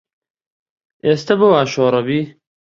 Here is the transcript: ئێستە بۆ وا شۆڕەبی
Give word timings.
ئێستە 1.05 1.33
بۆ 1.39 1.47
وا 1.53 1.61
شۆڕەبی 1.73 2.21